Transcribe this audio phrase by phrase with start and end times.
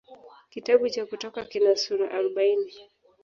[0.51, 2.73] Kitabu cha Kutoka kina sura arobaini.